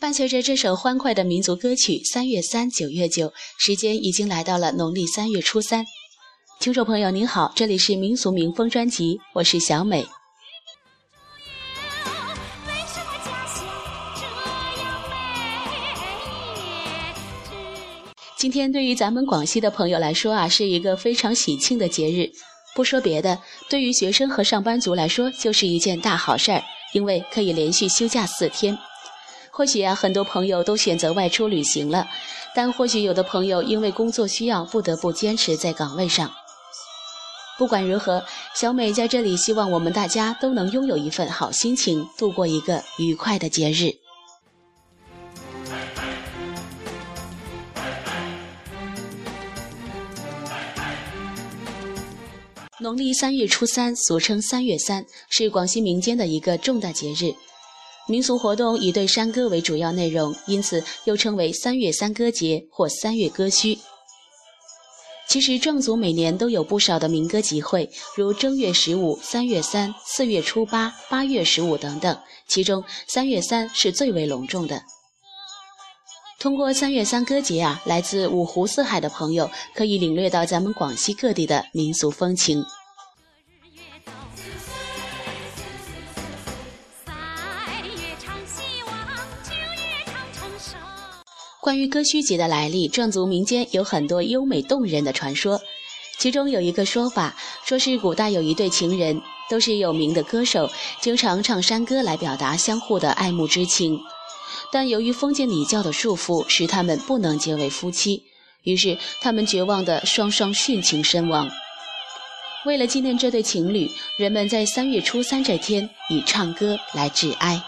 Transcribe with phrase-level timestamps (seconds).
[0.00, 3.28] 伴随着这首欢快的民族歌曲《三月三，九月九》，
[3.58, 5.84] 时间已经来到了农历三月初三。
[6.58, 10.06] 听众朋友您好，这里是民俗民风专辑，我是小美。
[18.38, 22.30] 今天对于咱们广西的朋友来说啊，是一个非常喜庆的节日。
[22.74, 26.62] 不说别的，对于学生和上班族来说，就是一件大好事儿，
[26.94, 28.78] 因为可以连续休假四天。
[29.60, 32.08] 或许啊，很多朋友都选择外出旅行了，
[32.54, 36.32] 但或许有的朋友因为工作需要，不得不坚持在岗位上。
[37.58, 43.92] 不管如何，小美在这里希望我们大家都能拥有一份好心情，度过一个愉快的节日。
[52.78, 57.34] 农历三月初三，俗称三月三，是广西民间的一个重大节日。
[58.06, 63.78] 民俗活动以对山歌为主要内容，因此又称为三月三歌节或三月歌墟。
[65.28, 74.82] 其实壮族每年都有不少的民歌集会，如正月十五、三月三、四月初八、八月十五等等，其中三月三是最为隆重的。
[76.40, 82.64] 通过三月三歌节啊，来自五湖四海的朋友可以领略到咱们广西各地的民俗风情。
[91.60, 95.60] 关于歌墟节的来历，壮族民间有很多优美动人的传说。
[96.18, 100.70] 其中有一个说法，说是古代有一对情人，都是有名的歌手，
[101.02, 103.98] 经常唱山歌来表达相互的爱慕之情。
[104.72, 108.22] 但由于封建礼教的束缚，使他们不能结为夫妻，
[108.62, 111.50] 于是他们绝望的双双殉情身亡。
[112.64, 117.62] 为了纪念这对情侣，人们在三月初三这天以唱歌来致哀。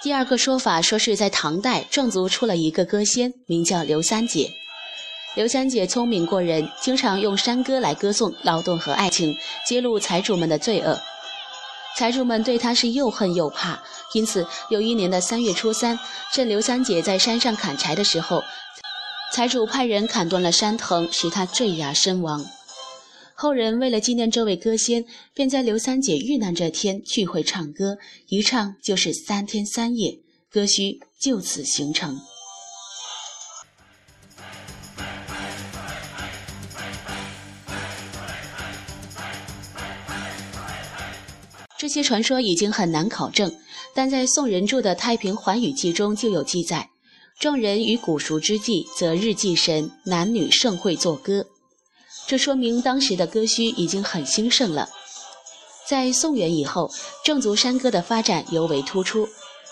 [0.00, 4.52] 第二个说法说是在唐代，壮族出了一个歌仙，名叫刘三姐。
[5.34, 9.36] 刘三姐聪明过人，经常用山歌来歌颂劳动和爱情，
[9.66, 10.96] 揭露财主们的罪恶。
[11.96, 13.82] 财主们对她是又恨又怕，
[14.14, 15.98] 因此有一年的三月初三，
[16.32, 18.44] 趁刘三姐在山上砍柴的时候，
[19.32, 22.46] 财主派人砍断了山藤，使她坠崖身亡。
[23.40, 30.18] 后人为了纪念这位歌仙，便在刘三姐遇难这天聚会唱歌，一唱就是三天三夜，
[30.50, 32.18] 歌墟就此形成。
[41.78, 43.54] 这些传说已经很难考证，
[43.94, 46.90] 但在宋仁著的《太平寰宇记》中就有记载：
[47.38, 51.46] 众人于古熟之际，择日祭神，男女盛会作歌。
[52.28, 54.90] 这说明当时的歌墟已经很兴盛了。
[55.86, 56.92] 在宋元以后，
[57.24, 59.26] 壮族山歌的发展尤为突出，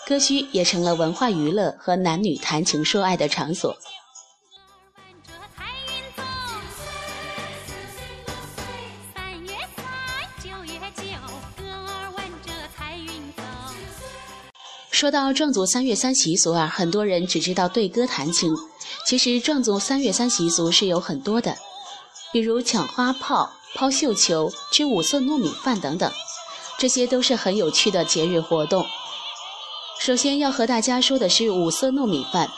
[0.07, 3.77] 歌墟也成了文化娱乐和男女谈情说爱的场所。
[14.89, 18.51] 说到壮族三月三习俗啊，很多人只知道对歌弹琴，
[19.05, 21.55] 其实壮族三月三习俗是有很多的。
[22.31, 26.11] 比如抢花炮、抛绣球、吃五色糯米饭等等，
[26.77, 28.85] 这些都是很有趣的节日活动。
[29.99, 32.49] 首先要和大家说的是五色糯米饭。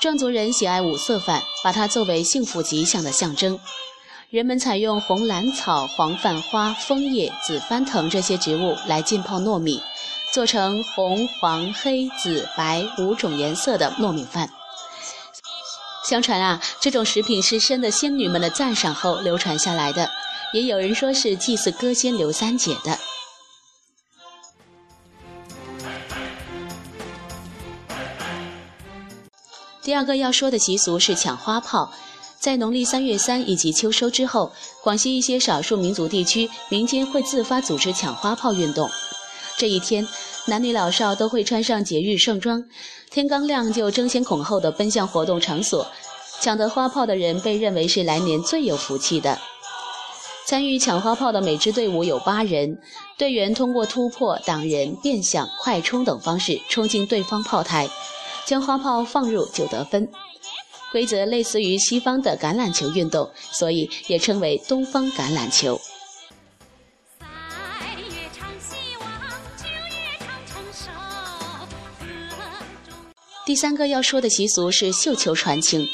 [0.00, 3.58] 壮族人喜爱五色饭，把它作为幸福吉祥的象征。
[4.30, 9.82] 人们采用红兰草、黄饭花、枫叶、紫番藤这些植物来浸泡糯米，
[10.32, 14.48] 做成红、黄、黑、紫、白五种颜色的糯米饭。
[16.08, 20.08] 相传啊，这种食品是深得仙女们的赞赏后流传下来的，
[20.54, 22.98] 也有人说是祭祀歌仙刘三姐的。
[29.82, 31.92] 第二个要说的习俗是抢花炮，
[32.40, 34.50] 在农历三月三以及秋收之后，
[34.82, 38.88] 广西一些少数民族地区民间会自发组织抢花炮运动。
[39.58, 40.06] 这一天，
[40.46, 42.64] 男女老少都会穿上节日盛装，
[43.10, 45.84] 天刚亮就争先恐后的奔向活动场所。
[46.40, 49.36] 抢得花炮的人被认为是来年最有福气的。
[50.46, 52.78] 参与抢花炮的每支队伍有八人，
[53.18, 57.88] 队员通过突破、挡人、变向、快冲等方式冲进对方炮台，
[58.46, 60.08] 将花炮放入就得分。
[60.92, 65.80] 规则类似于西方的橄榄球运动，所以也称为东方橄榄球。
[73.48, 75.88] 第三个要说的习俗是绣球传情。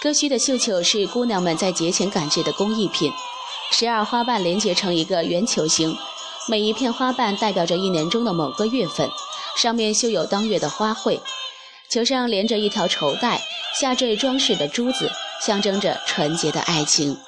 [0.00, 3.12] 歌墟的绣球是姑娘们在节前赶制的工艺品，
[3.72, 5.96] 十二花瓣连结成一个圆球形，
[6.48, 9.10] 每一片花瓣代表着一年中的某个月份，
[9.56, 11.18] 上面绣有当月的花卉。
[11.90, 13.42] 球上连着一条绸带，
[13.80, 15.10] 下坠装饰的珠子，
[15.44, 17.18] 象征着纯洁的爱情。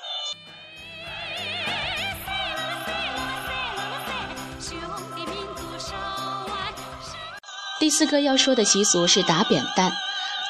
[7.85, 9.93] 第四个要说的习俗是打扁担。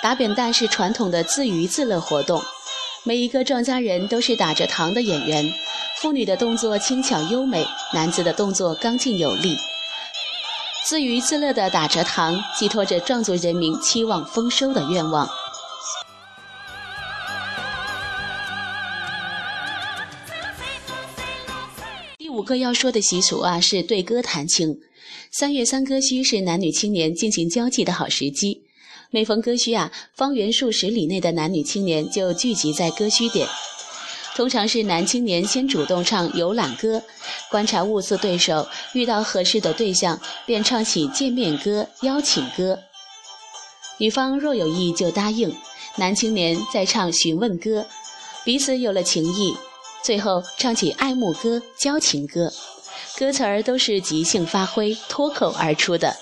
[0.00, 2.40] 打扁担是传统的自娱自乐活动，
[3.02, 5.52] 每一个庄稼人都是打着糖的演员。
[5.96, 9.58] 妇女的动作轻巧优美，男子的动作刚劲有力。
[10.84, 15.28] 自娱自乐的打着糖，寄托着壮族人民期望丰收的愿望。
[22.16, 24.78] 第五个要说的习俗啊，是对歌弹琴。
[25.36, 28.62] 三月三歌墟是男女青年进行交际的好时机。
[29.10, 33.48] 每逢歌墟啊，方圆数十里内的男女青年就聚集在歌墟点。
[34.36, 37.02] 通常是男青年先主动唱游览歌，
[37.50, 42.78] 观察物色对手，遇到合适的对象，便唱起见面歌、邀请歌。
[43.98, 45.52] 女方若有意就答应，
[45.96, 47.84] 男青年再唱询问歌，
[48.44, 49.52] 彼此有了情意，
[50.04, 52.52] 最后唱起爱慕歌、交情歌。
[53.16, 56.16] 歌词儿都是即兴发挥、脱口而出的。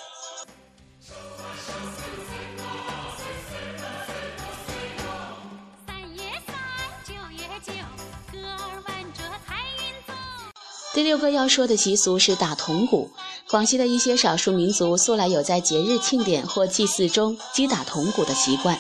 [10.93, 13.11] 第六个要说的习俗是打铜鼓。
[13.49, 18.79] 广西的一些少数民族素来有在节日庆典或祭祀中击打铜鼓的习惯，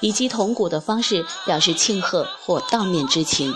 [0.00, 3.54] 以击铜鼓的方式表示庆贺或悼念之情。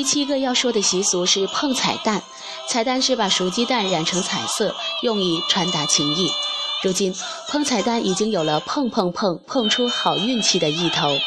[0.00, 2.22] 第七个要说的习俗是碰彩蛋，
[2.66, 6.32] 彩蛋是把熟鸡蛋染成彩色，用以传达情意。
[6.82, 7.14] 如今，
[7.48, 11.18] 碰彩蛋已经有了碰碰碰碰出好运气的意头。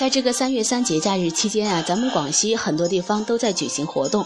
[0.00, 4.24] 在这个三月三节假日期间啊，咱们广西很多地方都在举行活动，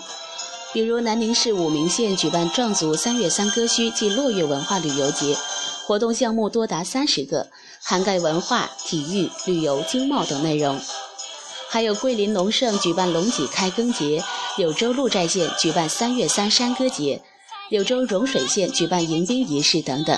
[0.73, 5.37] 比如南宁市武鸣县举办壮族三月三歌墟暨落月文化旅游节，
[5.85, 7.49] 活动项目多达三十个，
[7.83, 10.81] 涵盖文化、体育、旅游、经贸等内容。
[11.69, 14.23] 还有桂林龙胜举办龙脊开耕节，
[14.57, 17.21] 柳州鹿寨县举办三月三山歌节，
[17.69, 20.17] 柳州融水县举办迎宾仪式等等。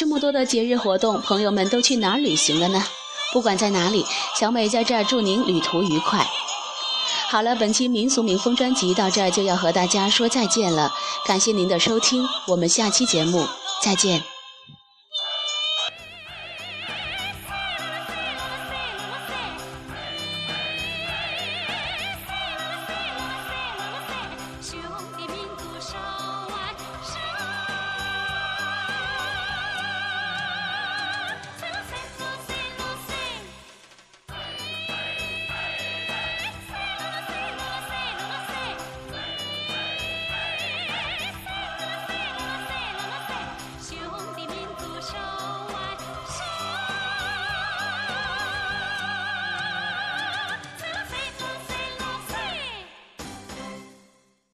[0.00, 2.82] 这么多的节日活动，朋友们都去哪儿旅行了呢？
[3.34, 4.02] 不管在哪里，
[4.34, 6.26] 小美在这儿祝您旅途愉快。
[7.28, 10.90] 好了，本期民俗民风专辑到这儿就要和大家说再见了，
[11.26, 13.46] 感谢您的收听，我们下期节目
[13.82, 14.39] 再见。